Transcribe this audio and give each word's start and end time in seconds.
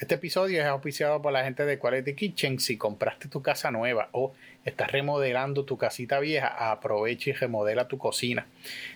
Este 0.00 0.14
episodio 0.14 0.62
es 0.62 0.66
auspiciado 0.66 1.20
por 1.20 1.30
la 1.30 1.44
gente 1.44 1.66
de 1.66 1.78
Quality 1.78 2.14
Kitchen. 2.14 2.58
Si 2.58 2.78
compraste 2.78 3.28
tu 3.28 3.42
casa 3.42 3.70
nueva 3.70 4.08
o 4.12 4.32
estás 4.64 4.90
remodelando 4.90 5.66
tu 5.66 5.76
casita 5.76 6.20
vieja, 6.20 6.70
aprovecha 6.70 7.28
y 7.28 7.32
remodela 7.34 7.86
tu 7.86 7.98
cocina. 7.98 8.46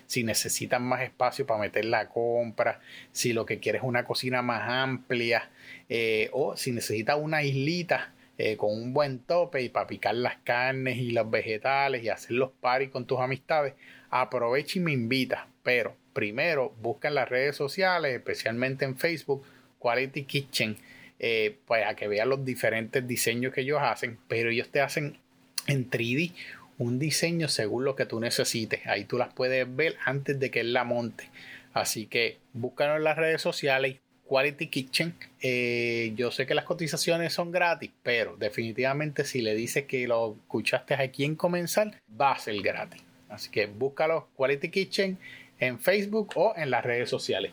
Si 0.06 0.24
necesitas 0.24 0.80
más 0.80 1.02
espacio 1.02 1.44
para 1.44 1.60
meter 1.60 1.84
la 1.84 2.08
compra, 2.08 2.80
si 3.12 3.34
lo 3.34 3.44
que 3.44 3.60
quieres 3.60 3.82
es 3.82 3.86
una 3.86 4.06
cocina 4.06 4.40
más 4.40 4.62
amplia 4.66 5.50
eh, 5.90 6.30
o 6.32 6.56
si 6.56 6.72
necesitas 6.72 7.18
una 7.20 7.42
islita 7.42 8.14
eh, 8.38 8.56
con 8.56 8.72
un 8.72 8.94
buen 8.94 9.18
tope 9.18 9.60
y 9.60 9.68
para 9.68 9.86
picar 9.86 10.14
las 10.14 10.36
carnes 10.36 10.96
y 10.96 11.10
los 11.10 11.30
vegetales 11.30 12.02
y 12.02 12.08
hacer 12.08 12.32
los 12.32 12.50
paris 12.62 12.88
con 12.88 13.06
tus 13.06 13.20
amistades, 13.20 13.74
aprovecha 14.08 14.78
y 14.78 14.82
me 14.82 14.92
invita. 14.92 15.48
Pero 15.62 15.96
primero 16.14 16.74
busca 16.80 17.08
en 17.08 17.16
las 17.16 17.28
redes 17.28 17.56
sociales, 17.56 18.14
especialmente 18.14 18.86
en 18.86 18.96
Facebook, 18.96 19.44
Quality 19.84 20.22
Kitchen 20.22 20.78
eh, 21.18 21.58
pues 21.66 21.86
a 21.86 21.94
que 21.94 22.08
vean 22.08 22.30
los 22.30 22.42
diferentes 22.42 23.06
diseños 23.06 23.52
que 23.52 23.60
ellos 23.60 23.80
hacen, 23.82 24.16
pero 24.28 24.48
ellos 24.48 24.70
te 24.70 24.80
hacen 24.80 25.18
en 25.66 25.90
3D 25.90 26.32
un 26.78 26.98
diseño 26.98 27.48
según 27.48 27.84
lo 27.84 27.94
que 27.94 28.06
tú 28.06 28.18
necesites. 28.18 28.86
Ahí 28.86 29.04
tú 29.04 29.18
las 29.18 29.34
puedes 29.34 29.76
ver 29.76 29.96
antes 30.06 30.40
de 30.40 30.50
que 30.50 30.60
él 30.60 30.72
la 30.72 30.84
monte. 30.84 31.28
Así 31.74 32.06
que 32.06 32.38
búscalo 32.54 32.96
en 32.96 33.04
las 33.04 33.18
redes 33.18 33.42
sociales. 33.42 33.96
Quality 34.26 34.68
Kitchen. 34.68 35.14
Eh, 35.42 36.14
yo 36.16 36.30
sé 36.30 36.46
que 36.46 36.54
las 36.54 36.64
cotizaciones 36.64 37.34
son 37.34 37.52
gratis, 37.52 37.90
pero 38.02 38.36
definitivamente 38.38 39.24
si 39.24 39.42
le 39.42 39.54
dices 39.54 39.84
que 39.84 40.08
lo 40.08 40.36
escuchaste 40.44 40.94
aquí 40.94 41.24
en 41.24 41.36
comenzar, 41.36 42.00
va 42.18 42.32
a 42.32 42.38
ser 42.38 42.56
gratis. 42.62 43.02
Así 43.28 43.50
que 43.50 43.66
búscalo 43.66 44.28
Quality 44.34 44.70
Kitchen 44.70 45.18
en 45.60 45.78
Facebook 45.78 46.32
o 46.36 46.54
en 46.56 46.70
las 46.70 46.84
redes 46.84 47.10
sociales. 47.10 47.52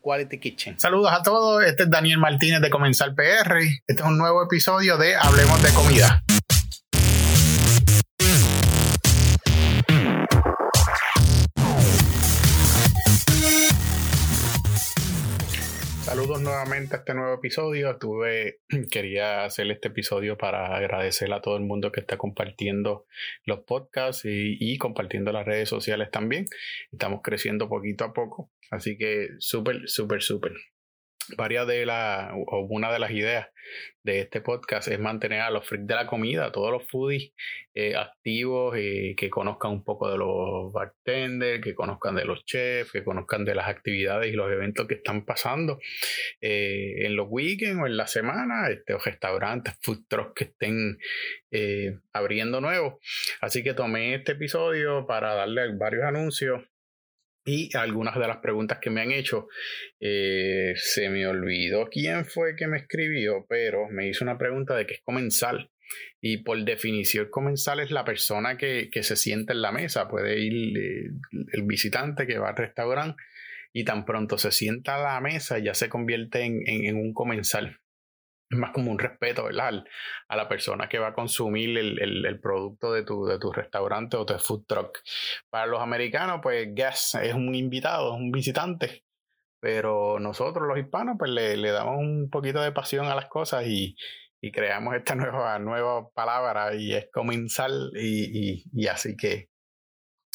Quality 0.00 0.38
Kitchen. 0.38 0.78
Saludos 0.78 1.12
a 1.12 1.22
todos, 1.22 1.64
este 1.64 1.84
es 1.84 1.90
Daniel 1.90 2.18
Martínez 2.18 2.60
de 2.60 2.70
Comenzar 2.70 3.14
PR. 3.14 3.58
Este 3.58 4.02
es 4.02 4.02
un 4.02 4.18
nuevo 4.18 4.42
episodio 4.42 4.96
de 4.96 5.16
Hablemos 5.16 5.62
de 5.62 5.70
Comida. 5.70 6.22
Nuevamente 16.40 16.94
a 16.94 16.98
este 16.98 17.14
nuevo 17.14 17.34
episodio. 17.34 17.96
Tuve, 17.98 18.60
quería 18.90 19.44
hacer 19.44 19.70
este 19.70 19.88
episodio 19.88 20.38
para 20.38 20.76
agradecer 20.76 21.32
a 21.32 21.40
todo 21.40 21.56
el 21.56 21.64
mundo 21.64 21.90
que 21.90 22.00
está 22.00 22.16
compartiendo 22.16 23.06
los 23.44 23.60
podcasts 23.60 24.24
y, 24.24 24.56
y 24.60 24.78
compartiendo 24.78 25.32
las 25.32 25.46
redes 25.46 25.68
sociales 25.68 26.10
también. 26.10 26.46
Estamos 26.92 27.20
creciendo 27.22 27.68
poquito 27.68 28.04
a 28.04 28.12
poco, 28.12 28.50
así 28.70 28.96
que 28.96 29.28
súper, 29.38 29.88
súper, 29.88 30.22
súper 30.22 30.52
varias 31.36 31.66
de 31.66 31.86
las, 31.86 32.30
o 32.32 32.66
una 32.68 32.92
de 32.92 32.98
las 32.98 33.10
ideas 33.10 33.48
de 34.02 34.20
este 34.20 34.40
podcast 34.40 34.88
es 34.88 34.98
mantener 34.98 35.42
a 35.42 35.50
los 35.50 35.66
freaks 35.66 35.86
de 35.86 35.94
la 35.94 36.06
comida, 36.06 36.46
a 36.46 36.52
todos 36.52 36.70
los 36.70 36.86
foodies 36.86 37.32
eh, 37.74 37.94
activos, 37.94 38.76
y 38.78 39.14
que 39.14 39.28
conozcan 39.28 39.72
un 39.72 39.84
poco 39.84 40.10
de 40.10 40.16
los 40.16 40.72
bartenders, 40.72 41.62
que 41.62 41.74
conozcan 41.74 42.14
de 42.14 42.24
los 42.24 42.44
chefs, 42.46 42.92
que 42.92 43.04
conozcan 43.04 43.44
de 43.44 43.54
las 43.54 43.68
actividades 43.68 44.32
y 44.32 44.36
los 44.36 44.50
eventos 44.50 44.86
que 44.86 44.94
están 44.94 45.24
pasando 45.24 45.78
eh, 46.40 47.04
en 47.04 47.16
los 47.16 47.26
weekends 47.28 47.82
o 47.82 47.86
en 47.86 47.96
la 47.96 48.06
semana, 48.06 48.70
este, 48.70 48.96
restaurantes, 48.96 49.74
food 49.82 50.06
trucks 50.08 50.32
que 50.34 50.44
estén 50.44 50.98
eh, 51.50 51.98
abriendo 52.12 52.60
nuevos. 52.60 52.94
Así 53.40 53.62
que 53.62 53.74
tomé 53.74 54.14
este 54.14 54.32
episodio 54.32 55.06
para 55.06 55.34
darle 55.34 55.76
varios 55.76 56.04
anuncios 56.04 56.62
y 57.48 57.70
algunas 57.76 58.14
de 58.16 58.26
las 58.26 58.38
preguntas 58.38 58.78
que 58.80 58.90
me 58.90 59.00
han 59.00 59.10
hecho, 59.10 59.48
eh, 60.00 60.74
se 60.76 61.08
me 61.08 61.26
olvidó 61.26 61.88
quién 61.90 62.24
fue 62.24 62.54
que 62.56 62.66
me 62.66 62.78
escribió, 62.78 63.46
pero 63.48 63.88
me 63.88 64.08
hizo 64.08 64.24
una 64.24 64.38
pregunta 64.38 64.76
de 64.76 64.86
qué 64.86 64.94
es 64.94 65.00
comensal. 65.02 65.70
Y 66.20 66.38
por 66.38 66.62
definición, 66.64 67.28
comensal 67.30 67.80
es 67.80 67.90
la 67.90 68.04
persona 68.04 68.58
que, 68.58 68.90
se 69.00 69.16
sienta 69.16 69.54
en 69.54 69.62
la 69.62 69.72
mesa. 69.72 70.08
Puede 70.08 70.38
ir 70.38 70.78
eh, 70.78 71.10
el 71.52 71.62
visitante 71.62 72.26
que 72.26 72.38
va 72.38 72.50
al 72.50 72.56
restaurante 72.56 73.22
y 73.72 73.84
tan 73.84 74.04
pronto 74.04 74.36
se 74.36 74.50
sienta 74.50 74.96
a 74.96 75.14
la 75.14 75.20
mesa 75.20 75.58
ya 75.58 75.74
se 75.74 75.88
convierte 75.88 76.42
en 76.42 76.96
un 76.96 77.12
comensal 77.12 77.78
es 78.50 78.58
más 78.58 78.72
como 78.72 78.90
un 78.90 78.98
respeto, 78.98 79.44
¿verdad? 79.44 79.84
a 80.28 80.36
la 80.36 80.48
persona 80.48 80.88
que 80.88 80.98
va 80.98 81.08
a 81.08 81.14
consumir 81.14 81.76
el, 81.78 82.40
producto 82.40 82.92
de 82.92 83.02
tu, 83.04 83.26
de 83.26 83.38
tu 83.38 83.52
restaurante 83.52 84.16
o 84.16 84.26
tu 84.26 84.38
food 84.38 84.64
truck. 84.66 84.98
Para 85.50 85.66
los 85.66 85.80
americanos, 85.80 86.40
pues 86.42 86.68
guest 86.74 87.16
es 87.16 87.34
un 87.34 87.54
invitado, 87.54 88.14
un 88.14 88.30
visitante. 88.30 89.04
Pero 89.60 90.18
nosotros, 90.20 90.66
los 90.68 90.78
hispanos, 90.78 91.16
pues 91.18 91.30
le, 91.30 91.70
damos 91.70 91.98
un 91.98 92.30
poquito 92.30 92.62
de 92.62 92.72
pasión 92.72 93.06
a 93.06 93.14
las 93.14 93.26
cosas 93.28 93.66
y, 93.66 93.96
creamos 94.52 94.94
esta 94.94 95.14
nueva, 95.16 95.58
nueva 95.58 96.08
palabra 96.10 96.74
y 96.74 96.94
es 96.94 97.08
comenzar 97.12 97.70
y, 97.94 98.64
y 98.72 98.86
así 98.86 99.16
que 99.16 99.48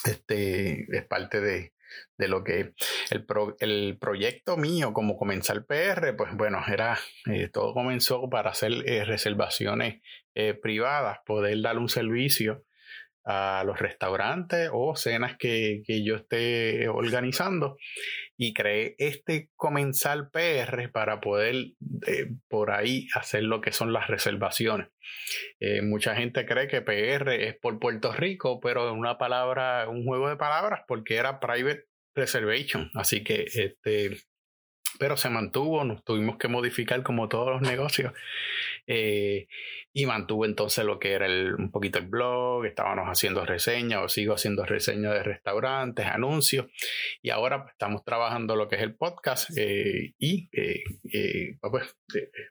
este 0.05 0.85
es 0.95 1.07
parte 1.07 1.39
de, 1.39 1.72
de 2.17 2.27
lo 2.27 2.43
que 2.43 2.73
el, 3.09 3.25
el 3.59 3.97
proyecto 3.99 4.57
mío 4.57 4.93
como 4.93 5.17
comenzar 5.17 5.65
PR, 5.65 6.15
pues 6.15 6.31
bueno, 6.35 6.61
era, 6.67 6.97
eh, 7.31 7.49
todo 7.51 7.73
comenzó 7.73 8.29
para 8.29 8.51
hacer 8.51 8.71
eh, 8.85 9.03
reservaciones 9.05 10.01
eh, 10.35 10.53
privadas, 10.53 11.19
poder 11.25 11.61
dar 11.61 11.77
un 11.77 11.89
servicio 11.89 12.63
a 13.25 13.63
los 13.65 13.79
restaurantes 13.79 14.69
o 14.71 14.95
cenas 14.95 15.37
que, 15.37 15.81
que, 15.85 16.03
yo 16.03 16.15
esté 16.15 16.89
organizando 16.89 17.77
y 18.37 18.53
creé 18.53 18.95
este 18.97 19.49
comenzar 19.55 20.29
PR 20.31 20.91
para 20.91 21.21
poder 21.21 21.55
por 22.49 22.71
ahí 22.71 23.07
hacer 23.15 23.43
lo 23.43 23.61
que 23.61 23.71
son 23.71 23.93
las 23.93 24.07
reservaciones. 24.07 24.89
mucha 25.83 26.15
gente 26.15 26.45
cree 26.45 26.67
que 26.67 26.81
PR 26.81 27.31
es 27.31 27.55
por 27.59 27.79
Puerto 27.79 28.11
Rico, 28.11 28.59
pero 28.59 28.89
es 28.89 28.93
una 28.93 29.17
palabra, 29.17 29.87
un 29.87 30.03
juego 30.03 30.29
de 30.29 30.35
palabras 30.35 30.81
porque 30.87 31.15
era 31.15 31.39
private 31.39 31.85
reservation. 32.15 32.89
Así 32.93 33.23
que, 33.23 33.45
este, 33.53 34.17
pero 34.99 35.17
se 35.17 35.29
mantuvo, 35.29 35.83
nos 35.83 36.03
tuvimos 36.03 36.37
que 36.37 36.47
modificar 36.47 37.03
como 37.03 37.29
todos 37.29 37.49
los 37.49 37.61
negocios. 37.61 38.13
Eh, 38.87 39.47
y 39.95 40.07
mantuvo 40.07 40.45
entonces 40.45 40.83
lo 40.83 40.97
que 40.97 41.13
era 41.13 41.27
el, 41.27 41.53
un 41.53 41.71
poquito 41.71 41.99
el 41.99 42.07
blog, 42.07 42.65
estábamos 42.65 43.05
haciendo 43.07 43.45
reseñas 43.45 44.01
o 44.03 44.09
sigo 44.09 44.33
haciendo 44.33 44.65
reseñas 44.65 45.13
de 45.13 45.23
restaurantes, 45.23 46.05
anuncios. 46.07 46.65
Y 47.21 47.29
ahora 47.29 47.61
pues, 47.63 47.73
estamos 47.73 48.03
trabajando 48.03 48.55
lo 48.55 48.67
que 48.67 48.77
es 48.77 48.81
el 48.81 48.95
podcast 48.95 49.55
eh, 49.55 50.13
y 50.17 50.49
eh, 50.51 51.57
pues, 51.61 51.95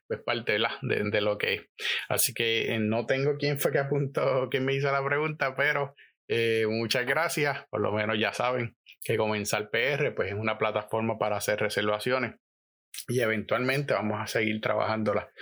pues, 0.07 0.21
parte 0.23 0.53
de, 0.53 0.59
la, 0.61 0.79
de, 0.83 1.21
lo 1.21 1.37
que 1.37 1.55
es. 1.55 1.63
Así 2.09 2.33
que 2.33 2.79
no 2.81 3.07
tengo 3.07 3.37
quién 3.39 3.59
fue 3.59 3.73
que 3.73 3.79
apuntó, 3.79 4.49
quién 4.49 4.65
me 4.65 4.75
hizo 4.75 4.93
la 4.93 5.05
pregunta, 5.05 5.57
pero 5.57 5.95
muchas 6.69 7.07
gracias. 7.07 7.67
Por 7.71 7.81
lo 7.81 7.93
menos 7.93 8.19
ya 8.19 8.33
saben 8.33 8.77
que 9.03 9.17
Comenzar 9.17 9.71
PR 9.71 10.15
pues 10.15 10.29
es 10.29 10.35
una 10.35 10.59
plataforma 10.59 11.19
para 11.19 11.37
hacer 11.37 11.59
reservaciones 11.59 12.35
y 13.09 13.21
eventualmente 13.21 13.95
vamos 13.95 14.21
a 14.21 14.27
seguir 14.27 14.61
trabajándola. 14.61 15.33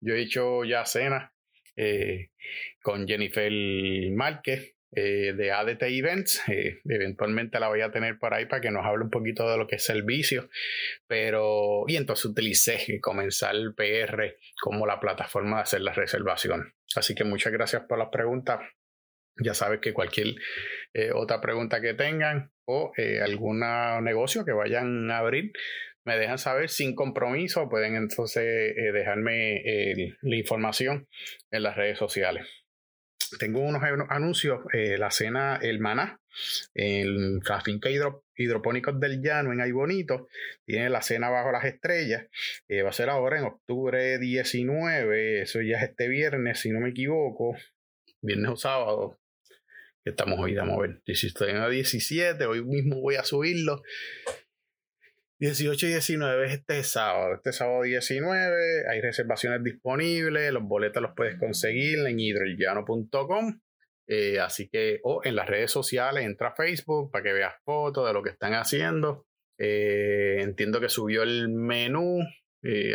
Yo 0.00 0.14
he 0.14 0.22
hecho 0.22 0.64
ya 0.64 0.84
cenas 0.84 1.32
eh, 1.76 2.30
con 2.82 3.06
Jennifer 3.06 3.52
Márquez 4.12 4.74
eh, 4.92 5.32
de 5.36 5.52
ADT 5.52 5.82
Events. 5.82 6.42
Eh, 6.48 6.80
eventualmente 6.84 7.60
la 7.60 7.68
voy 7.68 7.80
a 7.80 7.90
tener 7.90 8.18
por 8.18 8.34
ahí 8.34 8.46
para 8.46 8.60
que 8.60 8.70
nos 8.70 8.84
hable 8.84 9.04
un 9.04 9.10
poquito 9.10 9.48
de 9.50 9.56
lo 9.56 9.66
que 9.66 9.76
es 9.76 9.84
servicio. 9.84 10.48
Pero, 11.06 11.84
y 11.86 11.96
entonces 11.96 12.26
utilicé 12.26 13.00
Comenzar 13.00 13.54
PR 13.76 14.36
como 14.60 14.86
la 14.86 15.00
plataforma 15.00 15.56
de 15.56 15.62
hacer 15.62 15.80
la 15.82 15.92
reservación. 15.92 16.74
Así 16.94 17.14
que 17.14 17.24
muchas 17.24 17.52
gracias 17.52 17.82
por 17.88 17.98
las 17.98 18.08
preguntas. 18.08 18.60
Ya 19.38 19.54
sabes 19.54 19.80
que 19.80 19.92
cualquier 19.92 20.34
eh, 20.94 21.10
otra 21.12 21.42
pregunta 21.42 21.82
que 21.82 21.92
tengan 21.92 22.50
o 22.64 22.92
eh, 22.96 23.20
algún 23.20 23.60
negocio 24.02 24.46
que 24.46 24.52
vayan 24.52 25.10
a 25.10 25.18
abrir, 25.18 25.52
me 26.06 26.16
dejan 26.16 26.38
saber 26.38 26.70
sin 26.70 26.94
compromiso. 26.94 27.68
Pueden 27.68 27.96
entonces 27.96 28.42
eh, 28.44 28.92
dejarme 28.92 29.62
la 30.22 30.36
información 30.36 31.06
en 31.50 31.62
las 31.62 31.76
redes 31.76 31.98
sociales. 31.98 32.46
Tengo 33.38 33.60
unos 33.60 33.82
anuncios, 34.08 34.60
la 34.72 35.10
cena 35.10 35.58
El 35.60 35.80
Maná, 35.80 36.20
en 36.74 37.40
la 37.40 37.60
finca 37.60 37.90
hidropónicos 38.36 39.00
del 39.00 39.20
llano 39.20 39.52
en 39.52 39.60
Ay 39.60 39.72
Bonito, 39.72 40.28
tiene 40.64 40.88
la 40.90 41.02
cena 41.02 41.28
bajo 41.28 41.50
las 41.50 41.64
estrellas, 41.64 42.26
va 42.70 42.88
a 42.88 42.92
ser 42.92 43.10
ahora 43.10 43.38
en 43.38 43.46
octubre 43.46 44.18
19, 44.20 45.42
eso 45.42 45.60
ya 45.60 45.78
es 45.78 45.90
este 45.90 46.06
viernes, 46.06 46.60
si 46.60 46.70
no 46.70 46.78
me 46.78 46.90
equivoco, 46.90 47.56
viernes 48.22 48.52
o 48.52 48.56
sábado, 48.56 49.18
estamos 50.10 50.38
hoy, 50.38 50.56
a 50.56 50.64
ver, 50.64 51.00
16 51.04 51.54
a 51.54 51.68
17, 51.68 52.46
hoy 52.46 52.64
mismo 52.64 53.00
voy 53.00 53.16
a 53.16 53.24
subirlo. 53.24 53.82
18 55.38 55.86
y 55.86 55.88
19 55.90 56.46
es 56.46 56.52
este 56.54 56.82
sábado, 56.82 57.34
este 57.34 57.52
sábado 57.52 57.82
19, 57.82 58.88
hay 58.88 59.00
reservaciones 59.02 59.62
disponibles, 59.62 60.50
los 60.52 60.62
boletos 60.62 61.02
los 61.02 61.12
puedes 61.14 61.38
conseguir 61.38 61.98
en 62.06 62.18
hidrollano.com. 62.18 63.60
Eh, 64.08 64.38
así 64.38 64.68
que, 64.68 65.00
o 65.02 65.20
en 65.24 65.34
las 65.34 65.48
redes 65.48 65.72
sociales, 65.72 66.24
entra 66.24 66.48
a 66.48 66.54
Facebook 66.54 67.10
para 67.10 67.24
que 67.24 67.32
veas 67.32 67.54
fotos 67.64 68.06
de 68.06 68.14
lo 68.14 68.22
que 68.22 68.30
están 68.30 68.54
haciendo. 68.54 69.26
Eh, 69.58 70.38
entiendo 70.40 70.80
que 70.80 70.88
subió 70.88 71.22
el 71.22 71.48
menú 71.48 72.20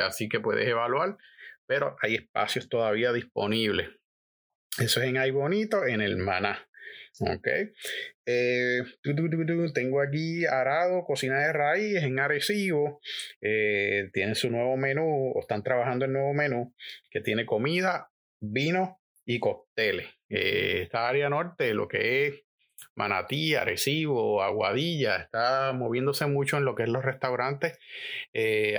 así 0.04 0.28
que 0.28 0.40
puedes 0.40 0.68
evaluar, 0.68 1.18
pero 1.66 1.96
hay 2.02 2.16
espacios 2.16 2.68
todavía 2.68 3.14
disponibles. 3.14 3.90
Eso 4.80 5.02
es 5.02 5.08
en 5.08 5.18
Ay 5.18 5.32
Bonito, 5.32 5.86
en 5.86 6.02
el 6.02 6.18
Maná. 6.18 6.68
Ok. 7.20 7.48
Eh, 8.26 8.84
tengo 9.74 10.02
aquí 10.02 10.46
Arado, 10.46 11.04
cocina 11.04 11.40
de 11.40 11.54
raíz 11.54 12.04
en 12.04 12.20
Arecibo. 12.20 13.02
Eh, 13.42 14.10
tienen 14.14 14.36
su 14.36 14.50
nuevo 14.50 14.78
menú, 14.78 15.34
o 15.36 15.40
están 15.42 15.64
trabajando 15.64 16.06
el 16.06 16.14
nuevo 16.14 16.34
menú, 16.34 16.74
que 17.10 17.22
tiene 17.22 17.46
comida, 17.46 18.12
vino 18.40 19.02
y 19.26 19.40
cócteles. 19.40 20.08
Eh, 20.30 20.82
esta 20.84 21.10
área 21.10 21.30
norte, 21.30 21.74
lo 21.74 21.88
que 21.88 22.28
es 22.28 22.44
Manatí, 22.96 23.56
Arecibo, 23.56 24.42
Aguadilla, 24.42 25.18
está 25.18 25.74
moviéndose 25.74 26.26
mucho 26.26 26.58
en 26.58 26.66
lo 26.66 26.76
que 26.76 26.84
es 26.84 26.90
los 26.90 27.04
restaurantes. 27.04 27.78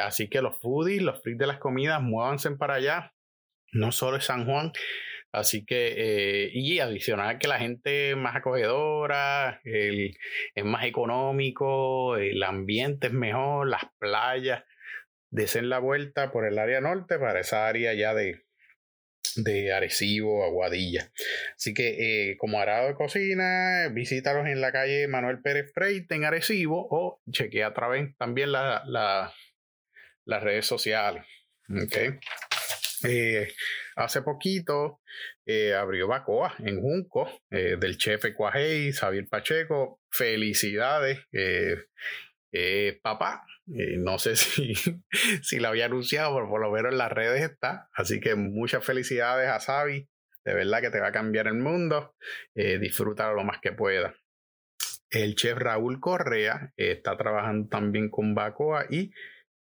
así 0.01 0.29
que 0.29 0.43
los 0.43 0.59
foodies, 0.61 1.03
los 1.03 1.23
freaks 1.23 1.39
de 1.39 1.47
las 1.47 1.59
comidas, 1.59 2.01
muévanse 2.03 2.51
para 2.53 2.75
allá. 2.75 3.15
No 3.73 3.91
solo 3.93 4.19
es 4.19 4.25
San 4.25 4.45
Juan, 4.45 4.73
Así 5.33 5.65
que, 5.65 5.95
eh, 5.97 6.51
y 6.53 6.79
adicional 6.81 7.39
que 7.39 7.49
la 7.49 7.59
gente 7.59 8.15
más 8.17 8.37
acogedora, 8.37 9.61
es 9.65 10.65
más 10.65 10.85
económico, 10.85 12.19
el 12.19 12.43
ambiente 12.43 13.07
es 13.07 13.13
mejor, 13.15 13.67
las 13.67 13.85
playas, 13.99 14.63
desen 15.31 15.71
la 15.71 15.79
vuelta 15.79 16.31
por 16.31 16.47
el 16.47 16.59
área 16.59 16.83
norte 16.83 17.19
para 17.19 17.41
esa 17.41 17.67
área 17.67 17.95
ya 17.95 18.13
de, 18.13 18.43
de 19.37 19.73
Arecibo, 19.73 20.45
Aguadilla. 20.45 21.11
Así 21.57 21.73
que, 21.73 22.31
eh, 22.31 22.37
como 22.37 22.61
arado 22.61 22.89
de 22.89 22.95
cocina, 22.95 23.89
visítalos 23.91 24.47
en 24.47 24.61
la 24.61 24.71
calle 24.71 25.09
Manuel 25.09 25.41
Pérez 25.41 25.73
Freite 25.73 26.15
en 26.15 26.25
Arecibo 26.25 26.87
o 26.91 27.23
chequea 27.31 27.69
a 27.69 27.75
través 27.75 28.15
también 28.19 28.53
la, 28.53 28.83
las 30.27 30.43
redes 30.43 30.67
sociales. 30.67 31.25
Okay. 31.87 32.19
Eh, 33.05 33.49
hace 33.97 34.23
poquito 34.23 35.01
eh, 35.47 35.75
abrió 35.75 36.09
Bacoa 36.09 36.55
en 36.59 36.81
Junco 36.81 37.29
eh, 37.51 37.77
del 37.79 37.97
chef 37.97 38.25
Ecuajei, 38.25 38.93
Xavier 38.93 39.27
Pacheco. 39.29 40.01
Felicidades, 40.11 41.21
papá. 43.03 43.45
no 43.67 44.19
sé 44.19 44.37
si, 44.37 44.75
si 45.43 45.59
lo 45.59 45.69
había 45.69 45.87
anunciado, 45.87 46.35
pero 46.35 46.49
por 46.49 46.61
lo 46.61 46.71
menos 46.71 46.93
en 46.93 46.99
las 46.99 47.13
redes 47.13 47.43
está. 47.43 47.89
Así 47.95 48.21
que 48.21 48.35
muchas 48.35 48.85
felicidades 48.85 49.49
a 49.49 49.61
Xavi. 49.61 50.09
De 50.45 50.55
verdad 50.55 50.81
que 50.81 50.91
te 50.91 51.01
va 51.01 51.09
a 51.09 51.13
cambiar 51.13 51.47
el 51.47 51.55
mundo. 51.55 52.15
disfrútalo 52.55 53.35
lo 53.35 53.45
más 53.45 53.59
que 53.61 53.73
pueda. 53.73 54.15
El 55.09 55.35
chef 55.35 55.59
Raúl 55.59 56.01
Correa 56.01 56.73
está 56.77 57.17
trabajando 57.17 57.69
también 57.69 58.09
con 58.11 58.35
Bacoa 58.35 58.87
y 58.89 59.13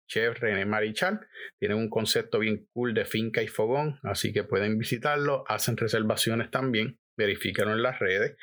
chef 0.07 0.39
René 0.41 0.65
Marichal. 0.65 1.21
Tienen 1.59 1.79
un 1.79 1.91
concepto 1.91 2.39
bien 2.39 2.67
cool 2.73 2.95
de 2.95 3.05
finca 3.05 3.43
y 3.43 3.49
fogón, 3.49 3.99
así 4.03 4.33
que 4.33 4.45
pueden 4.45 4.79
visitarlo. 4.79 5.45
Hacen 5.49 5.77
reservaciones 5.77 6.51
también, 6.51 6.99
verifíquenlo 7.17 7.73
en 7.73 7.83
las 7.83 7.99
redes 7.99 8.37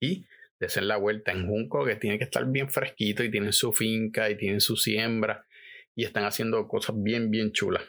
y 0.00 0.26
desen 0.60 0.88
la 0.88 0.96
vuelta 0.96 1.32
en 1.32 1.46
Junco, 1.46 1.84
que 1.84 1.96
tiene 1.96 2.18
que 2.18 2.24
estar 2.24 2.44
bien 2.46 2.70
fresquito 2.70 3.22
y 3.22 3.30
tienen 3.30 3.52
su 3.52 3.72
finca 3.72 4.28
y 4.30 4.36
tienen 4.36 4.60
su 4.60 4.76
siembra 4.76 5.46
y 5.94 6.04
están 6.04 6.24
haciendo 6.24 6.66
cosas 6.68 6.96
bien, 6.98 7.30
bien 7.30 7.52
chulas. 7.52 7.82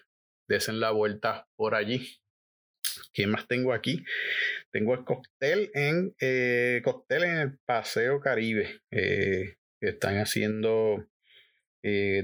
Desen 0.47 0.79
la 0.79 0.91
vuelta 0.91 1.47
por 1.55 1.75
allí. 1.75 2.19
¿Qué 3.13 3.27
más 3.27 3.47
tengo 3.47 3.73
aquí? 3.73 4.03
Tengo 4.71 4.93
el 4.93 5.03
cóctel 5.03 5.71
en, 5.73 6.15
eh, 6.19 6.81
cóctel 6.83 7.23
en 7.23 7.37
el 7.37 7.59
Paseo 7.65 8.19
Caribe. 8.19 8.81
Eh, 8.91 9.57
están 9.81 10.17
haciendo 10.17 11.08
eh, 11.83 12.23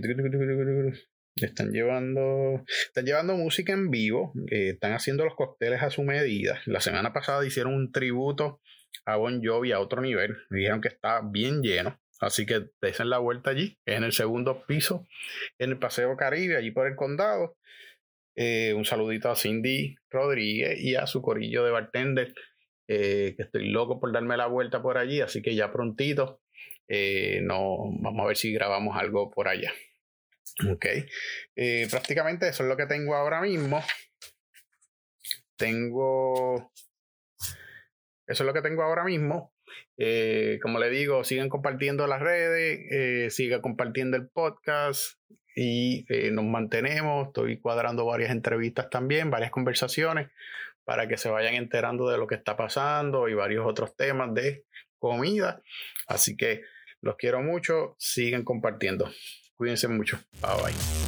están 1.36 1.72
llevando, 1.72 2.63
están 2.68 3.06
llevando 3.06 3.36
música 3.36 3.74
en 3.74 3.90
vivo, 3.90 4.34
eh, 4.50 4.69
están 4.69 4.94
haciendo 4.94 5.25
los 5.25 5.36
cócteles 5.36 5.81
a 5.81 5.90
su 5.90 6.04
medida. 6.04 6.62
La 6.66 6.80
semana 6.80 7.13
pasada 7.13 7.46
hicieron 7.46 7.74
un 7.74 7.92
tributo 7.92 8.62
a 9.06 9.18
Bon 9.18 9.42
Jovi 9.44 9.72
a 9.72 9.80
otro 9.80 10.02
nivel. 10.02 10.38
dijeron 10.50 10.81
que 10.81 10.88
está 10.88 11.22
bien 11.24 11.62
lleno. 11.62 12.00
Así 12.22 12.46
que 12.46 12.68
desen 12.81 13.10
la 13.10 13.18
vuelta 13.18 13.50
allí, 13.50 13.78
en 13.86 14.06
el 14.06 14.13
segundo 14.13 14.66
piso, 14.66 15.06
en 15.60 15.72
el 15.72 15.80
Paseo 15.80 16.16
Caribe, 16.16 16.56
allí 16.56 16.72
por 16.72 16.88
el 16.88 16.96
condado. 16.96 17.58
Eh, 18.38 18.74
un 18.74 18.86
saludito 18.86 19.30
a 19.30 19.36
Cindy 19.36 19.96
Rodríguez 20.10 20.80
y 20.80 20.96
a 20.96 21.08
su 21.08 21.22
corillo 21.22 21.66
de 21.66 21.72
bartender, 21.72 22.34
que 22.88 23.36
estoy 23.38 23.69
loco 23.69 24.00
por 24.00 24.13
darme 24.13 24.38
la 24.38 24.48
vuelta 24.48 24.81
por 24.81 24.98
allí, 24.98 25.19
así 25.19 25.42
que 25.42 25.56
ya 25.56 25.74
prontito 25.74 26.40
eh, 26.88 27.40
no, 27.42 27.78
vamos 28.00 28.24
a 28.24 28.28
ver 28.28 28.38
si 28.38 28.54
grabamos 28.54 28.98
algo 28.98 29.32
por 29.32 29.48
allá. 29.48 29.74
Ok. 30.72 30.86
Eh, 31.56 31.88
prácticamente 31.90 32.48
eso 32.48 32.64
es 32.64 32.70
lo 32.70 32.78
que 32.78 32.86
tengo 32.86 33.16
ahora 33.16 33.42
mismo. 33.42 33.84
Tengo. 35.58 36.72
Eso 38.28 38.44
es 38.44 38.48
lo 38.48 38.54
que 38.54 38.62
tengo 38.62 38.84
ahora 38.84 39.04
mismo. 39.04 39.54
Eh, 39.98 40.60
como 40.62 40.80
le 40.80 40.90
digo, 40.90 41.24
sigan 41.24 41.50
compartiendo 41.50 42.08
las 42.08 42.22
redes, 42.22 43.34
sigan 43.34 43.62
compartiendo 43.62 44.18
el 44.18 44.30
podcast 44.30 45.20
y 45.56 46.06
nos 46.32 46.46
mantenemos. 46.46 47.28
Estoy 47.28 47.60
cuadrando 47.60 48.06
varias 48.06 48.32
entrevistas 48.32 48.90
también, 48.90 49.30
varias 49.30 49.52
conversaciones 49.52 50.30
para 50.86 51.08
que 51.08 51.18
se 51.18 51.30
vayan 51.30 51.56
enterando 51.56 52.10
de 52.10 52.18
lo 52.18 52.28
que 52.28 52.36
está 52.36 52.56
pasando 52.56 53.28
y 53.28 53.34
varios 53.34 53.66
otros 53.66 53.96
temas 53.96 54.34
de 54.34 54.66
comida. 55.00 55.62
Así 56.08 56.38
que 56.38 56.62
los 57.06 57.16
quiero 57.16 57.42
mucho. 57.42 57.96
Siguen 58.00 58.44
compartiendo. 58.44 59.10
Cuídense 59.56 59.88
mucho. 59.88 60.19
Bye 60.42 60.63
bye. 60.63 61.05